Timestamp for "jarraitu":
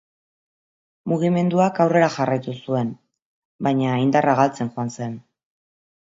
2.15-2.53